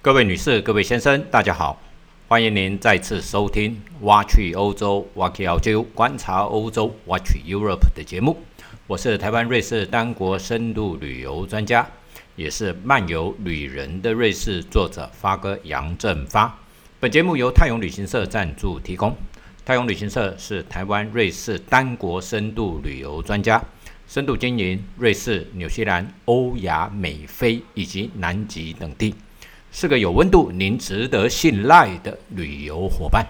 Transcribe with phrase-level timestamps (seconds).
[0.00, 1.82] 各位女士、各位先生，大家好，
[2.28, 8.38] 欢迎您再次收听《挖去欧洲 Watch 澳洲观察欧洲 Watch Europe》的节目。
[8.86, 11.84] 我是台湾瑞士单国深度旅游专家，
[12.36, 16.56] 也是漫游旅人的瑞士作者发哥杨振发。
[17.00, 19.12] 本节目由泰永旅行社赞助提供。
[19.64, 23.60] 泰永旅行社是台湾瑞士单国深度旅游专家，
[24.06, 29.12] 深度经营瑞士、纽西兰、欧亚美非以及南极等地。
[29.70, 33.26] 是个有温度、您值得信赖的旅游伙伴。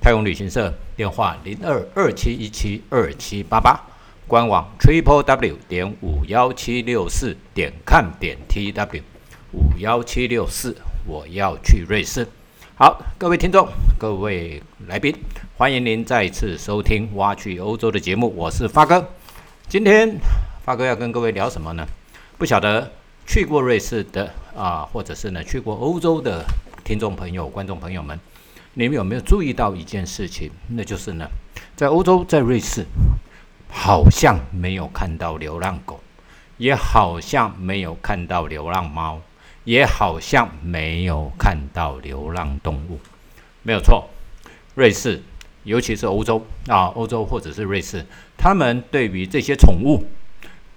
[0.00, 3.80] 泰永旅行社电话零二二七一七二七八八，
[4.26, 9.02] 官网 triple w 点五幺七六四点 com 点 t w
[9.52, 10.76] 五幺七六四，
[11.06, 12.26] 我要去瑞士。
[12.76, 13.66] 好，各位听众、
[13.98, 15.14] 各位来宾，
[15.56, 19.08] 欢迎您再次收听《挖去欧洲》的节目，我是发哥。
[19.66, 20.18] 今天
[20.64, 21.86] 发哥要跟各位聊什么呢？
[22.36, 22.92] 不晓得。
[23.26, 26.44] 去过瑞士的啊，或者是呢去过欧洲的
[26.84, 28.18] 听众朋友、观众朋友们，
[28.74, 30.50] 你们有没有注意到一件事情？
[30.68, 31.28] 那就是呢，
[31.74, 32.86] 在欧洲，在瑞士，
[33.68, 36.00] 好像没有看到流浪狗，
[36.56, 39.20] 也好像没有看到流浪猫，
[39.64, 43.00] 也好像没有看到流浪动物。
[43.64, 44.08] 没有错，
[44.76, 45.20] 瑞士，
[45.64, 48.06] 尤其是欧洲啊，欧洲或者是瑞士，
[48.38, 50.06] 他们对于这些宠物。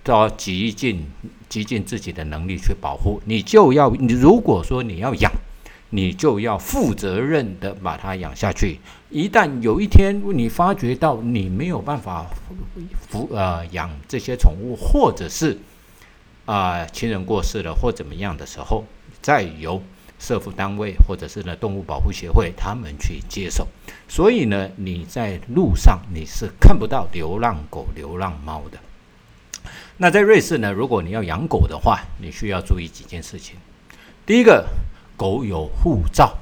[0.02, 1.06] 都极尽
[1.50, 5.32] 极尽自己的能力去保护你，就要你如果说你要养，
[5.90, 8.80] 你就要负责任的把它养下去。
[9.10, 12.28] 一旦有一天你发觉到你没有办法
[13.12, 15.58] 抚呃养这些宠物，或者是
[16.46, 18.86] 啊亲人过世了或怎么样的时候，
[19.20, 19.82] 再由
[20.20, 23.68] 社福单位或者是呢动物保护协会他们去接手。
[24.08, 28.78] 所以呢，你在路上你是看不到流浪狗、流浪猫的。
[30.02, 30.72] 那在瑞士呢？
[30.72, 33.58] 如果你要养狗的话，你需要注意几件事情。
[34.26, 34.66] 第一个，
[35.18, 36.38] 狗有护照。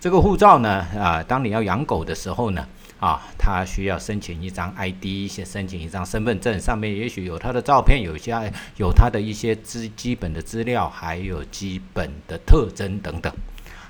[0.00, 2.66] 这个护照呢，啊，当你要养狗的时候呢，
[2.98, 13.32] 啊，它需要申请一张 ID，先申请一张身份证，上面也许有它的照片，有些有它的一些资基本的资料，还有基本的特征等等。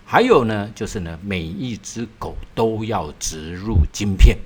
[0.04, 4.36] 还有呢，就是呢，每一只狗都要植入晶片。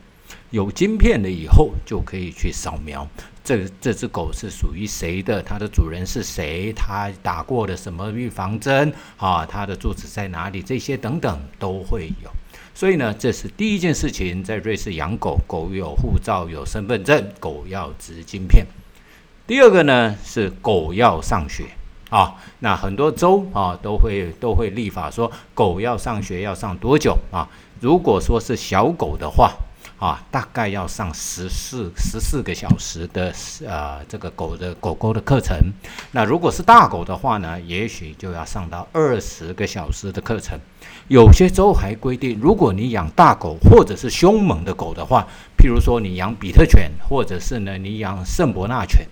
[0.51, 3.09] 有晶片了以后，就可以去扫描
[3.47, 12.31] 这这只狗是属于谁的，它的主人是谁，它打过的什么预防针啊，它的住址在哪里，这些等等都会有。
[12.75, 18.67] 所以呢，这是第一件事情，在瑞士养狗狗有护照、有身份证，狗要植晶片。
[19.47, 21.67] 第二个呢是狗要上学
[22.11, 27.49] 啊，那很多州啊都会都会立法说狗要上学要上多久啊？
[27.81, 29.55] 如果说是小狗的话。
[29.99, 33.33] 啊，大概要上十四十四个小时的
[33.67, 35.57] 呃这个狗的狗狗的课程。
[36.13, 40.59] 那如果是大狗的话呢，也许就要上到二十个小时的课程。
[41.09, 45.27] 有些州还规定，如果你养大狗或者是凶猛的狗的话，
[45.57, 49.07] 譬如说你养比特犬，或者是呢你养圣伯纳犬，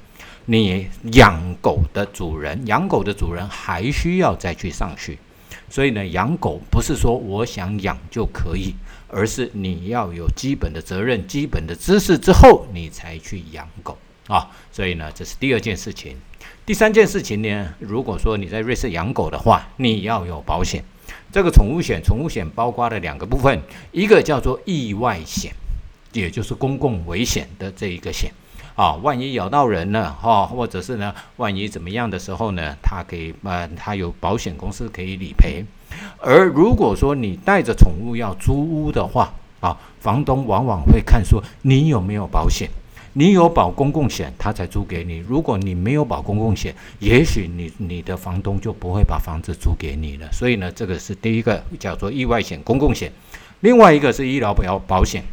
[0.45, 5.16] 你养狗的主人养狗的主人还需要再去上学。
[5.71, 8.75] 所以呢，养狗不是说我想养就可以。
[9.15, 14.51] 而是你要有基本的责任、基本的知识之后，你才去养狗啊。
[14.73, 16.17] 所以呢，这是第二件事情。
[16.67, 20.83] 第三件事情呢，如果说你在瑞士养狗的话，你要有保险。
[21.31, 25.53] 这个宠物险，宠物险包括了两个部分，一个叫做意外险，
[26.13, 28.33] 也就是公共危险的这一个险
[28.75, 28.95] 啊。
[29.03, 35.65] 万一咬到人了哈，或者是呢，万一怎么样的时候呢，它可以呃，它有保险公司可以理赔。
[36.19, 42.69] 而如果说你带着宠物要租屋的话，啊，房东往往会看说你有没有保险，
[43.12, 45.19] 你有保公共险，他才租给你。
[45.19, 50.28] 如果你没有保公共险，也许你你的房东就不会把房子租给你了。
[50.33, 53.12] 所以呢，这个是第一个叫做意外险、公共险，
[53.60, 55.25] 另外一个是医疗保保险，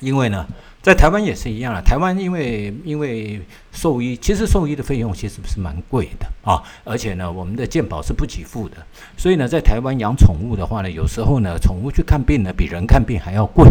[0.00, 0.46] 因为呢。
[0.82, 8.76] 在台湾也是一样啊，台湾因为因为兽医，其实兽医的费用其实是蛮贵的啊，而且呢，我们的健保是不给付的，
[9.16, 13.70] 所以呢，在台湾养宠物的话呢，有时候呢，宠物去看病呢，比人看病还要贵。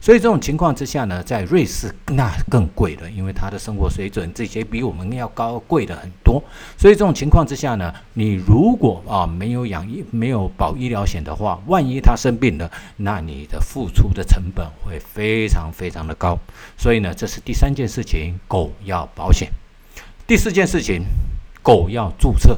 [0.00, 6.42] 所以这种情况之下呢，在瑞士那更贵了，因为它的生活水准这些比我们要高贵的很多。
[6.78, 16.38] 所以这种情况之下呢，你如果啊没有养医没有保医疗险的话，万一他生病了，那你的付出的成本会非常非常的高。
[16.76, 19.50] 所以呢，这是第三件事情，狗要保险。
[20.26, 21.02] 第四件事情，
[21.62, 22.56] 狗要注册。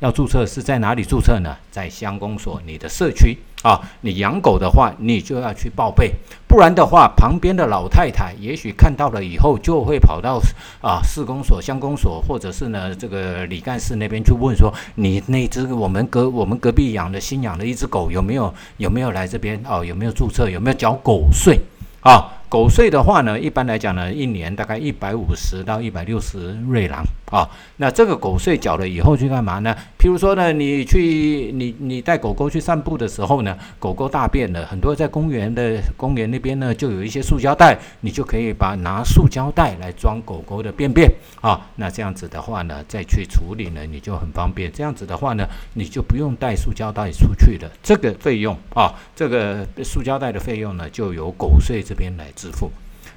[0.00, 1.56] 要注册是在哪里注册呢？
[1.70, 3.80] 在乡公所，你的社区啊。
[4.02, 6.12] 你养狗的话，你就要去报备，
[6.46, 10.40] 不然的话，旁边的老太太也许看到了以后，就会跑到
[10.82, 19.84] 啊市公所、乡公所，或者是呢这个李干事那边去问说，你那只我们隔我们隔壁养的新养的一只狗有没有有没有来这边哦？
[19.84, 20.50] 有没有注册？
[20.50, 21.60] 有没有缴狗税
[22.00, 22.33] 啊？
[22.54, 27.50] 狗税的话呢，一般来讲呢，一年大概一百五十到一百六十瑞郎啊。
[27.78, 29.74] 那这个狗税缴了以后去干嘛呢？
[29.98, 41.10] 譬如说呢，你去你你带狗狗去散步的时候呢，狗狗大便了，很多在公园的公园那边呢，就有一些塑胶袋，你就可以把拿塑胶袋来装狗狗的便便
[41.40, 41.60] 啊。
[41.74, 44.70] 那这样子的话呢，再去处理呢，你就很方便。
[44.72, 47.68] 这样子的话呢，你就不用带塑胶袋出去了。
[47.82, 52.70] 这个费用啊，这个塑胶袋的费用呢，就由狗税这边来支支付。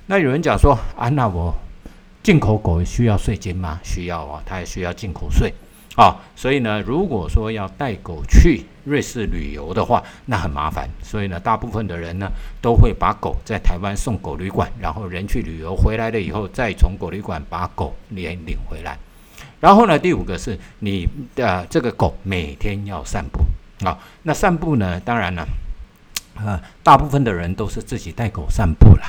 [0.05, 1.53] 那有人讲说啊，那我
[2.23, 3.77] 进口狗需要税金吗？
[3.83, 5.53] 需要啊，它也需要进口税
[5.97, 6.15] 啊。
[6.33, 10.89] 所以呢，如果说要带狗去瑞士旅游的话，那很麻烦。
[11.03, 12.31] 所以呢，大部分的人呢
[12.61, 18.97] 都会把狗在台湾送狗旅馆，然后人去旅游回来了以后，再从狗旅馆把狗连领回来。
[19.59, 23.41] 然后呢，第五个是你的这个狗每天要散步
[23.85, 23.99] 啊。
[24.23, 25.45] 那散步呢，当然了。
[26.45, 29.03] 啊，大部分的人都是自己带狗散步了。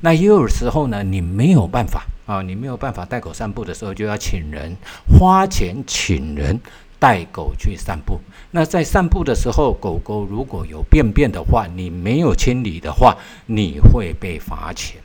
[0.00, 4.76] 那也有时候呢，你没有办法啊，你没有办法带狗散步的时候，就要请人
[5.08, 6.60] 花钱请人
[6.98, 8.20] 带狗去散步。
[8.52, 13.16] 那在散步的时候，狗狗如果有便便的话，你没有清理的话，
[13.46, 15.00] 你会被罚钱。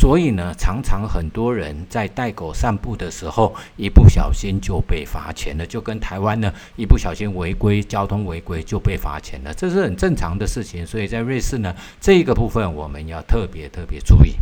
[0.00, 10.86] 所以呢，常常很多人在带狗散步的时候，一不小心就被罚钱了，就跟台湾呢一不小心违规交通违规就被罚钱了，这是很正常的事情。
[10.86, 14.36] 所以在瑞士呢，这一个部分我们要特别特别注意。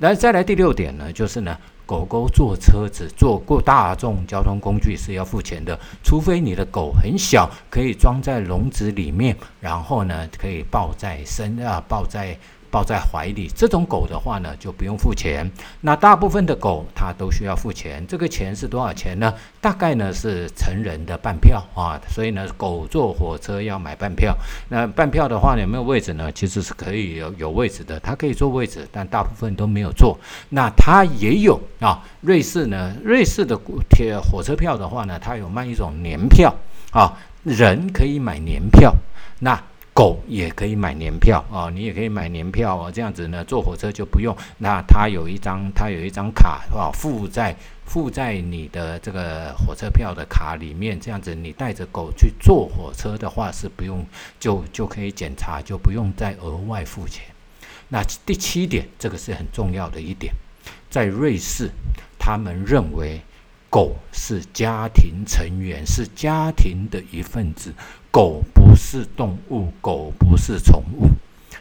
[0.00, 1.56] 来，再来第六点呢，就是呢，
[1.86, 12.36] 狗狗坐车子、坐过大众交通工具是要付钱的，除非你的狗很小，可以装在笼子里面，然后呢可以抱在身啊，抱在。
[12.76, 15.50] 抱在怀里，这种狗的话呢，就不用付钱。
[15.80, 19.32] 那大部分的狗它都需要付钱，这个钱是多少钱呢？
[19.62, 21.98] 大概呢是成人的半票啊。
[22.06, 24.36] 所以呢，狗坐火车要买半票。
[24.68, 26.30] 那半票的话有没有位置呢？
[26.32, 30.14] 其实是可以有有位置的，它可以坐位置，但大部分都没有坐。
[30.50, 33.58] 那它也有啊，瑞士呢，瑞士的
[33.88, 36.54] 铁火车票的话呢，它有卖一种年票
[36.90, 38.94] 啊，人可以买年票。
[39.38, 39.58] 那
[39.96, 44.36] 狗也可以买年票啊，你也可以买年票哦，这样子呢，坐火车就不用。
[44.58, 47.56] 那它有一张，它有一张卡啊，附在
[47.86, 54.04] 附在你的这个火车票的卡里面，这样子你带着狗去坐火车的话是不用，
[54.38, 57.24] 就就可以检查，就不用再额外付钱。
[57.88, 60.30] 那第七点，这个是很重要的一点，
[60.90, 61.70] 在瑞士，
[62.18, 63.18] 他们认为
[63.76, 67.74] 狗是家庭成员，是家庭的一份子。
[68.10, 71.10] 狗不是动物，狗不是宠物，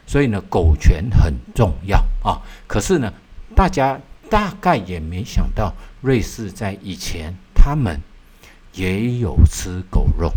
[0.07, 2.39] 所以呢，狗权很重要啊。
[2.67, 3.11] 可是呢，
[3.53, 7.99] 大家大概也没想到，瑞士在以前他们
[8.71, 10.31] 也有吃狗肉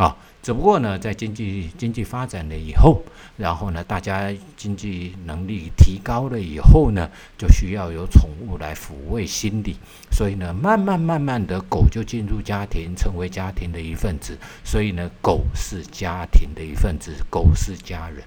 [0.00, 0.16] 啊。
[0.42, 3.02] 只不过呢，在经济经济发展了以后，
[3.36, 9.76] 然后呢，大家经济能力提高了以后呢，就需要有宠物来抚慰心理，
[10.10, 14.38] 所以呢，慢慢慢慢的，狗就进入家庭，成为家庭的一份子。
[14.64, 18.24] 所以呢，狗是家庭的一份子，狗是家人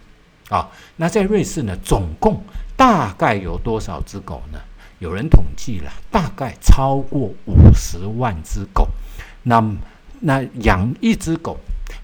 [0.50, 0.70] 啊。
[0.98, 2.44] 那在瑞士呢，总共
[2.78, 4.60] 大概有多少只狗呢？
[5.00, 8.88] 有人统计了，大概超过五十万只狗。
[9.42, 9.60] 那
[10.24, 11.58] 那养一只狗。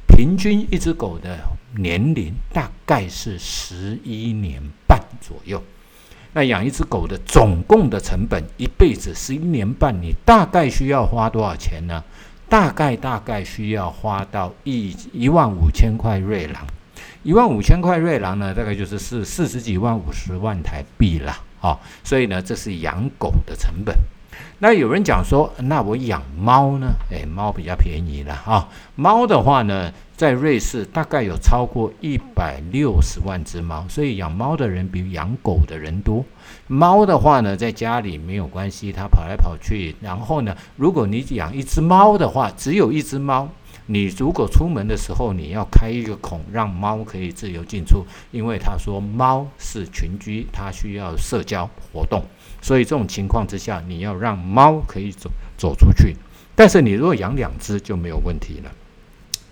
[0.07, 1.39] 平均一只狗的
[1.77, 5.63] 年龄大概是十一年半左右。
[6.33, 12.03] 那养一只狗的总共的成本，一辈子十一年半，你大概需要花多少钱呢？
[12.49, 16.67] 大概大概需要花到一一万五千块瑞郎。
[17.23, 21.79] 一万五千块瑞郎呢，大概就是四四十几万五十万台币了啊。
[22.03, 23.95] 所以呢，这是养狗的成本。
[24.59, 26.87] 那有人讲说，那我养猫呢？
[27.09, 28.67] 诶，猫比较便宜了哈。
[28.95, 36.25] 猫的话呢，在瑞士大概有超过一百六十万只猫，所以养猫的人比养狗的人多。
[36.67, 39.95] 猫的话呢，在家里没有关系，它跑来跑去。
[40.01, 43.47] 然后呢，如果你养一只猫的话，只有一只猫，
[43.85, 52.23] 你如果出门的时候，你要开一个孔，让猫可以自由进出，因为他说猫是群居，它需要社交活动。
[52.61, 56.15] 所以这种情况之下，你要让猫可以走走出去，
[56.55, 58.71] 但是你如果养两只就没有问题了。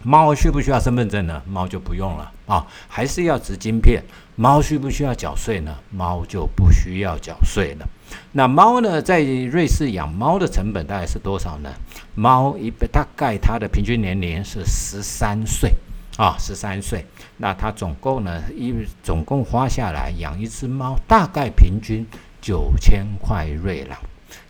[0.04, 1.42] 猫需不需要身份证呢？
[1.48, 4.02] 猫就不用了啊，还是要植晶片。
[4.36, 5.76] 猫需不需要缴税呢？
[5.90, 7.90] 猫就不需要缴税了
[8.32, 11.74] 那猫呢，在瑞士养猫的成本大概是多少呢？
[12.14, 15.74] 猫一大概它的平均年龄是十三岁
[16.16, 17.04] 啊，十三岁。
[17.38, 22.06] 那它总共呢，一总共花下来养一只猫，大概平均
[22.48, 24.00] 九千块瑞郎，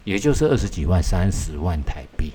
[0.04, 2.32] 也就是二十几万、三十万台币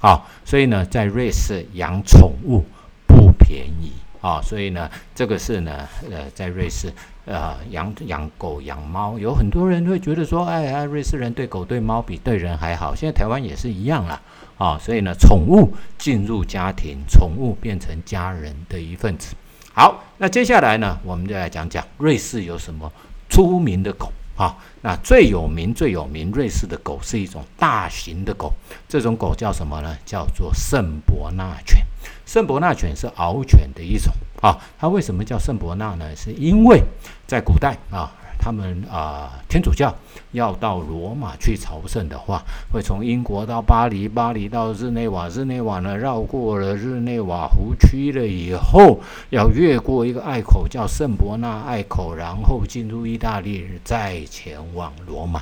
[0.00, 2.64] 好，所以呢，在瑞士养宠物
[3.06, 3.92] 不便宜
[4.22, 4.40] 啊。
[4.40, 6.90] 所以呢，这个是呢，呃，在瑞士。
[7.24, 12.96] 呃，养养狗、养猫，有很多人会觉得说，哎呀，瑞士人对狗、对猫比对人还好。
[12.96, 14.20] 现在台湾也是一样啦，
[14.58, 19.36] 啊，所以呢，宠物进入家庭，宠物变成家人的一份子。
[19.72, 22.90] 好，那接下来呢，我们就来讲讲瑞士有什么
[23.28, 24.56] 出名的狗啊？
[24.80, 28.52] 那最有名、最有名，瑞士的狗是一种大型的狗，
[28.88, 29.96] 这种狗叫什么呢？
[30.04, 31.84] 叫做圣伯纳犬。
[32.26, 34.12] 圣伯纳犬是獒犬的一种。
[34.40, 36.16] 啊，它为什么叫圣伯纳呢？
[36.16, 36.82] 是因为
[37.26, 38.12] 在古代啊，
[38.44, 39.94] 他们啊天主教
[40.32, 48.98] 要到罗马去朝圣的话，会从英国到巴黎，巴黎到日内瓦，日内瓦呢绕过了日内瓦湖区了以后，
[49.30, 55.40] 要越过一个隘口叫圣伯纳隘口，然后进入意大利，再前往罗马。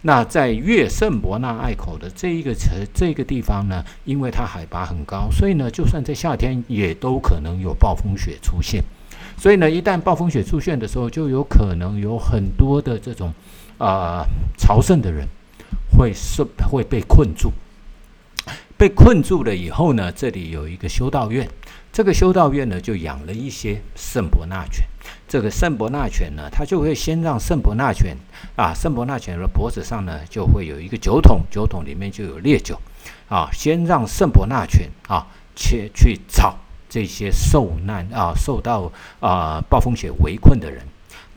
[0.00, 8.82] 那在越圣伯纳隘口的这一个城这个地方呢，因为它海拔很高，所以呢，就算在夏天也都可能有暴风雪出现。
[9.36, 13.32] 所以呢，一旦暴风雪出现的时候，就有可能有很多的这种
[13.78, 14.24] 啊
[14.56, 15.26] 朝圣的人
[15.96, 17.52] 会受会被困住。
[18.76, 21.48] 被困住了以后呢，这里有一个修道院，
[21.92, 24.84] 这个修道院呢就养了一些圣伯纳犬。
[25.28, 28.16] 这个圣伯纳犬呢，它就会先让圣伯纳犬
[28.56, 32.76] 啊，圣伯纳犬的脖子上呢就会有一个酒桶，酒桶里面就有烈酒
[33.28, 36.58] 啊，先让圣伯纳犬啊去去找
[36.92, 40.84] 这些受难啊受到啊暴风雪围困的人。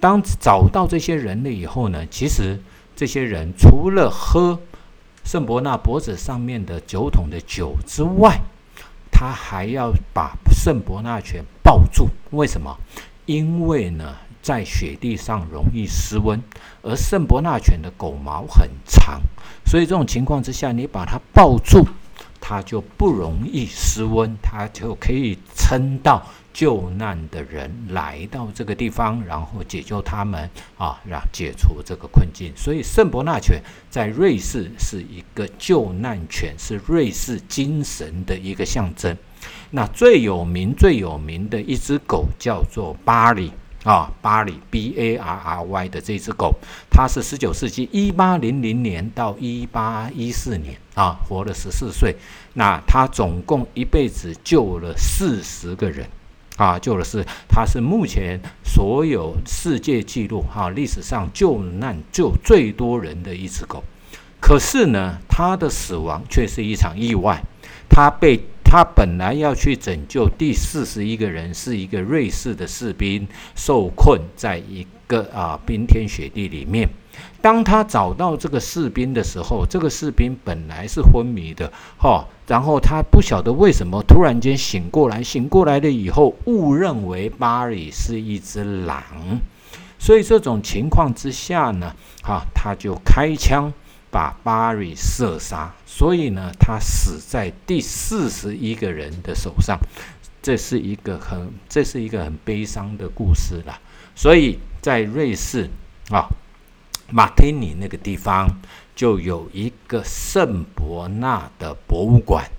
[0.01, 2.59] 当找到这些人了以后呢，其实
[2.93, 4.59] 这些人除了喝
[5.23, 8.41] 圣伯纳脖子上面的酒桶的酒之外，
[9.09, 12.09] 他还要把圣伯纳犬抱住。
[12.31, 12.77] 为什么？
[13.25, 16.43] 因为呢，在雪地上容易失温，
[16.81, 19.21] 而圣伯纳犬的狗毛很长，
[19.65, 21.87] 所以这种情况之下，你把它抱住，
[22.47, 26.23] 它就不容易失温，它就可以撑到
[26.53, 30.47] 救难的人来到这个地方，然后解救他们
[30.77, 32.53] 啊，让解除这个困境。
[32.55, 33.59] 所以圣伯纳犬
[33.89, 39.17] 在瑞士是一个救难犬，是瑞士精神的一个象征。
[39.71, 43.51] 那最有名、最有名的一只狗叫做巴里
[43.85, 46.55] 啊，巴里 B A R R Y 的这只狗，
[46.89, 52.15] 它是十九世纪一八零零年到一八一四年啊，活了十四岁。
[52.53, 56.07] 那它总共一辈子救了四十个人
[56.57, 63.83] 啊，救了是它是目前所有世界纪录哈历史上救难救最多人的一只狗。
[64.41, 67.39] 可是呢，它的死亡却是一场意外，
[67.87, 68.43] 它被。
[68.75, 76.89] 他本来要去拯救第四十一个人，是一个瑞士的士兵，受困在一个啊冰天雪地里面。
[77.41, 89.39] 当他找到这个士兵的时候，这个士兵本来是昏迷的，哈，然后他不晓得为什么突然间醒过来，醒过来了以后，误认为巴里是一只狼，
[89.97, 93.71] 所以这种情况之下呢，哈，他就开枪。
[94.15, 99.77] 把巴里射杀，所以呢，他死在第四十一个人的手上，
[100.41, 103.77] 这是一个很，这是一个很悲伤的故事了。
[104.15, 105.69] 所以在瑞士
[106.11, 106.29] 啊，
[107.11, 108.47] 马提尼那个地方
[108.95, 112.49] 就有一个圣伯纳的博物馆。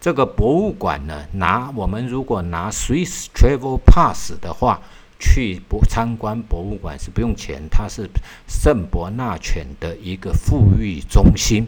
[0.00, 4.80] 这个博物馆呢，拿我们如果拿 Swiss Travel Pass 的话。
[5.22, 8.10] 去博参观博物馆是不用钱，它是
[8.48, 11.64] 圣伯纳犬的一个富裕中心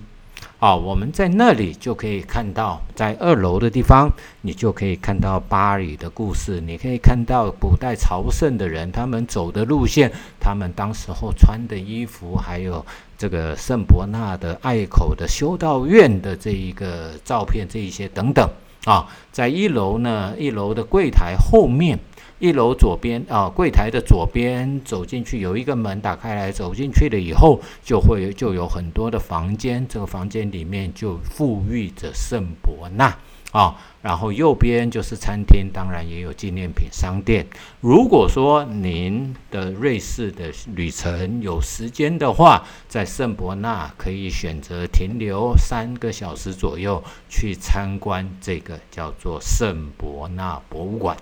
[0.59, 0.75] 啊。
[0.75, 6.61] 我们在那里就可以看到，在二楼的地方，你就可以看到巴黎的故事。
[6.61, 12.85] 你可以看到古代朝圣的人他们走的路线，他们当时候穿的衣服，还有
[13.17, 18.51] 这个圣伯纳的隘口的修道院的这一个照片，这一些等等
[18.85, 19.07] 啊。
[19.31, 21.97] 在一楼呢，一楼的柜台后面。
[22.45, 29.89] 一楼左边啊，柜台的左边走进去有一个门，打开来走进去了以后，就会就有很多的房间。
[29.89, 33.17] 这个房间里面就富裕着圣伯纳
[33.53, 37.47] 啊，然后右边就是餐厅，当然也有纪念品商店。
[37.81, 51.17] 如果说您的瑞士的旅程有时间的话，在圣伯纳可以选择停留三个小时左右，去参观这个叫做圣伯纳博物馆。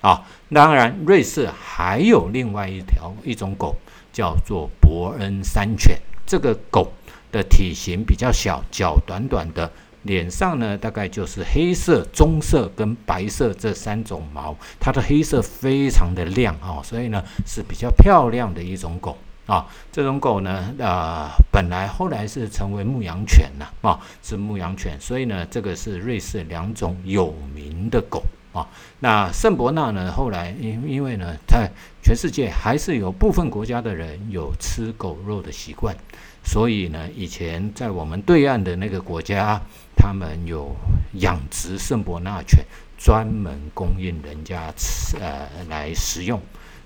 [0.00, 3.74] 啊，当然，瑞士还有另外一条一种狗，
[4.12, 6.92] 叫做伯恩山犬这个狗
[7.32, 9.70] 的体型比较小，脚短短的，
[10.02, 19.18] 脸上呢大概就是黑色、棕色跟白色这三种毛，它的黑色非常的亮啊，所以呢是比较漂亮的一种狗。
[19.46, 28.68] 啊，这种狗呢，呃，本来后来是成为牧羊犬了啊，是牧羊犬，所以呢，这个是瑞士两种有名的狗啊。
[29.00, 31.70] 那圣伯纳呢，后来因因为呢，在
[32.02, 35.96] 全世界还是有部分国家的人有吃狗肉的习惯，
[36.44, 39.60] 所以呢，以前在我们对岸的那个国家，
[39.96, 40.74] 他们有
[41.14, 42.64] 养殖圣伯纳犬，
[42.96, 46.40] 专门供应人家吃呃来食用，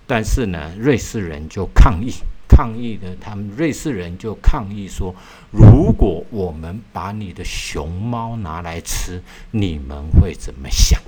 [0.07, 2.13] 但是呢，瑞士人就抗议。
[2.55, 5.15] 抗议的，他们瑞士人就抗议说
[5.51, 11.01] ：“如果我们把你的熊猫拿来吃，你们会怎么想？”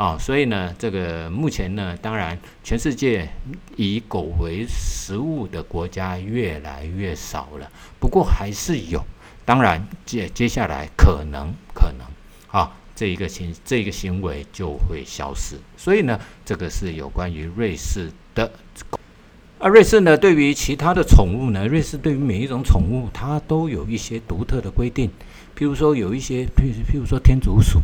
[0.00, 3.28] 啊，所以呢，这个目前呢，当然，全世界
[3.76, 9.04] 以狗为食物的国家越来越少了，不过还是有。
[9.44, 12.06] 当然，接接下来可能可能
[12.50, 15.56] 啊，这一个行这个行为就会消失。
[15.76, 18.50] 所以呢，这个是有关于瑞士的。
[19.58, 25.10] 啊瑞士呢，对于其他的宠物呢，瑞士对于每一种宠物，它都有一些独特的规定。
[25.54, 27.82] 譬如说，有一些，譬如譬如说天竺鼠，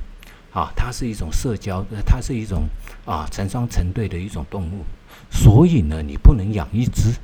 [0.53, 2.65] 啊，它是一种社交，它是一种
[3.05, 4.85] 啊成双成对的一种动物，
[5.31, 7.15] 所以呢，你不能养一只，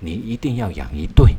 [0.00, 1.34] 你一定要养一对，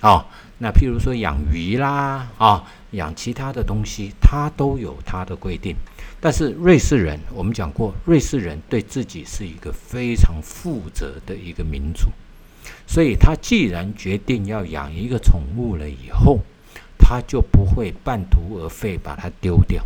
[0.00, 0.26] 啊，
[0.58, 5.74] 那譬如说养鱼啦，啊，养其他的东西，它都有它的规定。
[6.20, 12.10] 但是瑞士人，我们讲过，瑞士人对自己是一个非常负责的一个民族，
[12.86, 16.38] 所以他既然决定要养一个宠物了以后，
[16.96, 19.84] 他就不会半途而废把它丢掉，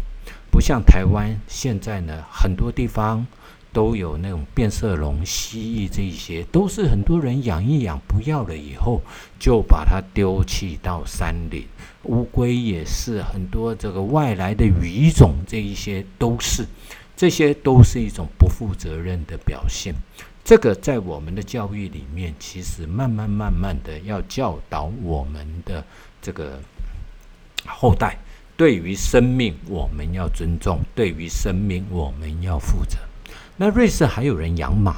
[0.57, 3.27] 不像台湾现在呢，很多地方。
[3.73, 9.03] 都有那种变色龙、蜥蜴，这一些都是很多人养一养不要了以后，
[9.39, 11.67] 就把它丢弃到山里。
[12.05, 16.65] 乌龟也是，很多这个外来的鱼种，这一些都是，
[17.15, 19.95] 这些都是一种不负责任的表现。
[20.43, 25.85] 这个在我们的教育里面，其实慢慢慢慢的要教导我们的
[26.23, 26.59] 这个
[27.67, 28.17] 后代，
[28.57, 32.97] 对于生命我们要尊重，对于生命我们要负责。
[33.57, 34.97] 那瑞士还有人养马，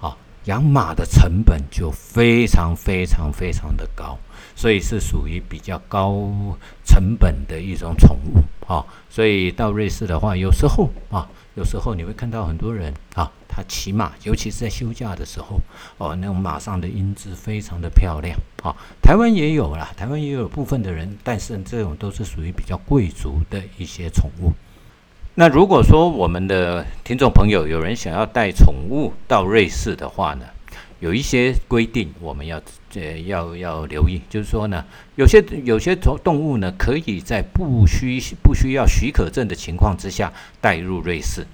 [0.00, 4.18] 啊，养马的成本就非常非常非常的高，
[4.56, 6.12] 所以是属于比较高
[6.84, 15.60] 成本的一种宠物，啊，所以到瑞士的话，有时候啊，有时候你会看到很多人啊，他骑马，尤其是在休假的时候，
[15.98, 24.52] 哦，那种马上的英姿非常的漂亮，啊，台湾也有啦，台湾也有部分的人，但是这种都是属于比较贵族的一些宠物。
[25.36, 30.46] 那如果说我们的听众朋友有人想要带宠物到瑞士的话呢，
[30.98, 32.60] 有一些规定我们要
[32.94, 41.46] 呃要要留意，就是说呢，有些有些宠动物呢，可以在不需不需要许可证的情况之下带入瑞士。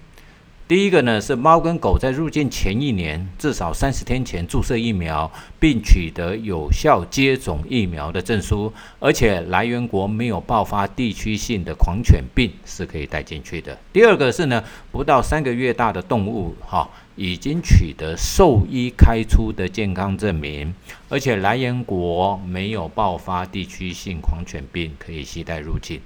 [0.70, 5.28] 第一个呢是猫跟狗在入境前一年至少三十天前注射疫苗，
[5.58, 13.76] 并取得有效接种疫苗的证书，而且来源国没有爆发地区性的狂犬病是可以带进去的。
[13.92, 20.72] 第二个是呢，不到三个月大的动物哈，已经取得兽医开出的健康证明，
[21.08, 26.00] 而且来源国没有爆发地区性狂犬病，可以携带入境。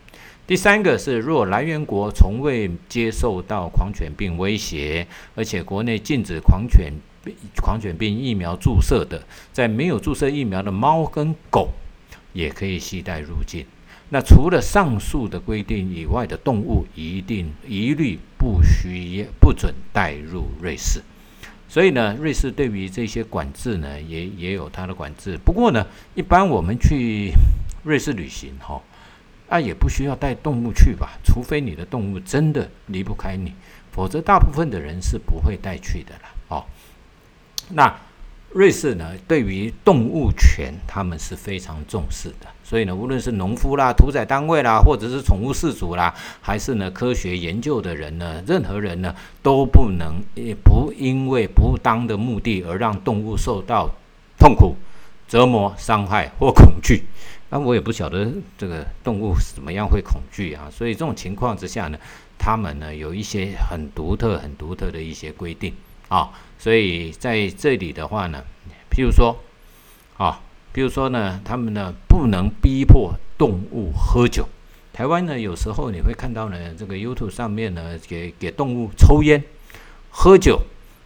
[0.46, 6.92] 第三个是，若来源国从未接受到狂犬病威胁，而且国内禁止狂犬
[7.24, 9.22] 病狂犬病疫苗注射的，
[9.54, 11.70] 在没有注射疫苗的猫跟狗
[12.34, 13.64] 也可以携带入境。
[14.10, 21.00] 那除了上述的规定以外的动物，一定一律不需不准带入瑞士。
[21.70, 25.38] 所以呢，瑞士对于这些管制呢，也也有它的管制。
[25.42, 27.32] 不过呢，一般我们去
[27.82, 28.78] 瑞士旅行，哈。
[29.54, 33.52] 那也不需要带动物去吧，除非你的动物真的离不开你，
[33.92, 36.34] 否则大部分的人是不会带去的啦。
[36.48, 36.64] 哦，
[37.68, 37.94] 那
[38.50, 53.88] 瑞士呢，对于动物权他们是非常重视的，所以呢，无论是农夫啦、屠宰单位啦，或者是宠物饲主啦，还是呢科学研究的人呢，任何人呢都不能也不因为不当的目的而让动物受到
[54.36, 54.74] 痛苦、
[55.28, 57.04] 折磨、伤害或恐惧。
[57.54, 61.96] 那我也不晓得这个动物怎么样会恐惧啊，所以这种情况之下呢，
[62.36, 65.72] 他们呢有一些很独特、很独特的一些规定
[66.08, 68.42] 啊，所以在这里的话呢，
[68.90, 69.38] 譬如说
[70.16, 70.40] 啊，
[70.72, 74.48] 比如说呢，他们呢不能逼迫动物喝酒。
[74.92, 79.40] 台湾呢有时候你会看到呢，这个 YouTube 上面呢给给动物抽烟、
[80.10, 80.60] 喝酒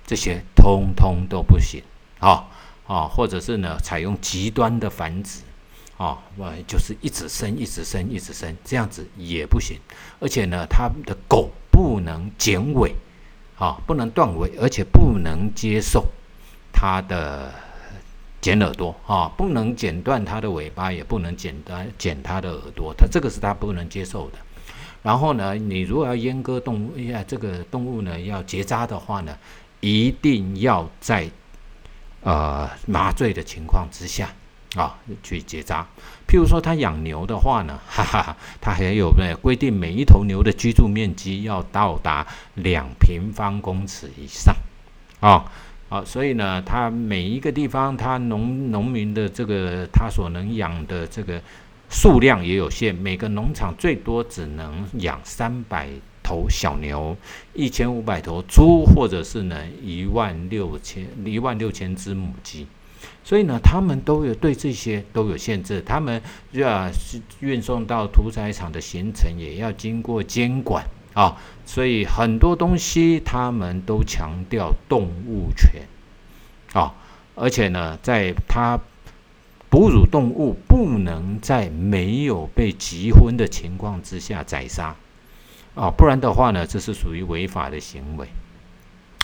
[0.07, 1.83] 这些，通通都不行
[2.21, 2.49] 啊
[2.87, 5.43] 啊，或者是呢采用极端的繁殖。
[5.99, 9.77] 啊，我就是一直生，一直生，一直生，这样子也不行。
[10.21, 12.95] 而且呢，它的狗不能剪尾，
[13.59, 16.07] 啊，不能断尾，而且不能接受
[16.73, 17.53] 它的
[18.41, 24.39] 剪耳朵，啊，不能剪断它的尾巴，也不能剪断剪它的耳朵，它这个是它不能接受的。
[25.03, 29.37] 然后呢，你如果要阉割动物，呀，这个动物呢要结扎的话呢，
[29.81, 31.29] 一定要在
[32.23, 34.33] 呃麻醉的情况之下。
[34.79, 35.85] 啊，去结扎。
[36.29, 44.55] 譬如说，他养牛的话呢，哈哈，他还有呢规定，每一头牛的居住面积要到达两平方公尺以上。
[45.19, 45.51] 啊，
[45.88, 51.43] 啊，所以呢，他每一个地方，他农农民的这个他所能养的这个
[51.91, 55.88] 数量也有限，每个农场最多只能养三百
[56.23, 57.17] 头小牛，
[57.53, 62.69] 一千五百头猪，或者是呢一万六千一万六千只母鸡。
[63.23, 66.21] 所以呢，他们都有对这些都有限制，他们
[66.53, 70.83] 要是运送到屠宰场的行程也要经过监管
[71.13, 75.83] 啊，所以很多东西他们都强调动物权
[76.73, 76.95] 啊，
[77.35, 78.81] 而且呢，在他
[79.69, 84.97] 哺乳动物不能在没有被急婚的情况之下宰杀
[85.75, 88.27] 啊，不然的话呢，这是属于违法的行为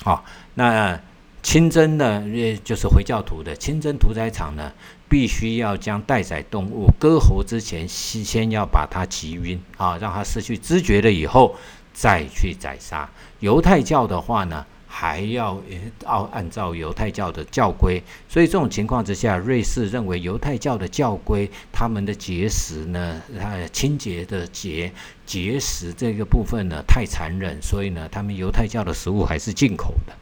[0.04, 0.22] 啊，
[0.54, 1.00] 那。
[1.44, 4.72] 清真呢，也就是回教徒的清真屠宰场呢，
[5.10, 11.54] 必须要将待宰动物割喉之前，先先要把它击晕啊，让它失去知觉了以后
[11.92, 13.08] 再去宰杀。
[13.40, 15.60] 犹太教的话呢，还要
[16.06, 24.90] 按按照犹太教的教规，所以这种情况之下，瑞士认为犹太教的教规，他们的节食呢，它清洁的节
[25.26, 30.14] 节食这个部分呢太残忍，所以呢，他们犹太教的食物还是进口的。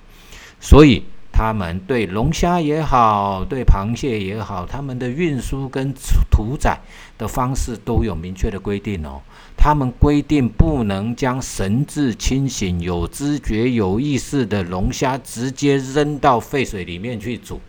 [0.65, 5.93] 所以他们对龙虾也好，对螃蟹也好，他们的运输跟
[6.31, 6.79] 屠宰
[7.19, 9.21] 的方式都有明确的规定哦。
[9.57, 17.61] 他们规定不能将神志清醒、有知觉、有意识的龙虾直接扔到沸水里面去煮，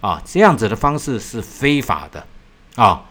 [0.00, 2.26] 啊，这样子的方式是非法的，
[2.74, 3.04] 啊。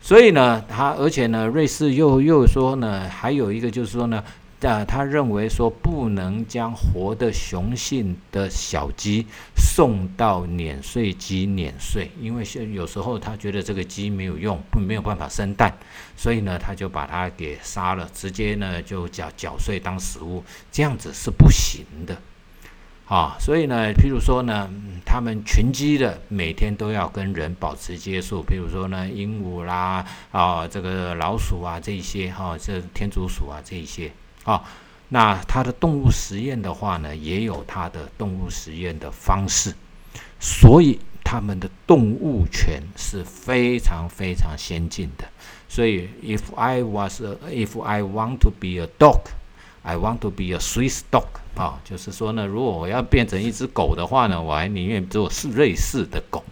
[0.00, 4.24] 所以呢，他而且呢，瑞士又又说呢，还有一个就是说呢。
[4.60, 15.76] 但，他认为说不能将活的雄性的小鸡送到碾碎机碾碎，因为现有时候他觉得这个鸡没有用，没有办法生蛋，
[16.16, 22.16] 所以呢，他就把它给杀了，直接呢就搅搅碎当食物，这样子是不行的。
[23.06, 24.70] 啊，所以呢，譬如说呢，
[25.04, 34.10] 他们群居的每天都要跟人保持接触，譬如说呢，鹦鹉啦，啊，这个老鼠啊，这些哈，这天竺鼠啊，这一些。
[34.44, 34.62] 啊，
[35.08, 39.74] 那它的动物实验的话呢，也有它的动物实验的方式，
[40.38, 45.24] 所以他们的动物权是非常非常先进的。
[45.68, 49.20] 所以，if I was if I want to be a dog,
[49.82, 51.26] I want to be a Swiss dog。
[51.56, 56.44] 啊，就是说呢，如果我要变成一只狗的话呢，我还宁愿做是瑞士的狗。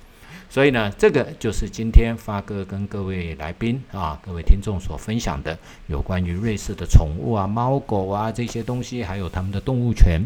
[0.53, 10.21] 所以呢，这个就是今天发哥跟各位来宾啊、各位听众所分享的有关于瑞士的宠物啊、猫狗啊这些东西，还有他们的动物权。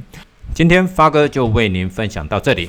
[0.52, 2.68] 今天发哥就为您分享到这里，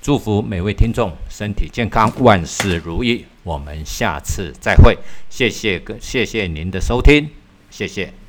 [0.00, 3.24] 祝福每位听众身体健康，万事如意。
[3.42, 4.96] 我们下次再会，
[5.28, 7.28] 谢谢各谢谢您的收听，
[7.72, 8.23] 谢谢。